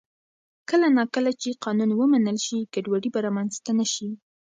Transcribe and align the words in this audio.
کله 0.69 0.87
نا 0.97 1.03
کله 1.15 1.31
چې 1.41 1.59
قانون 1.65 1.89
ومنل 1.93 2.37
شي، 2.45 2.59
ګډوډي 2.73 3.09
به 3.13 3.19
رامنځته 3.25 3.71
نه 3.79 3.85
شي. 3.93 4.09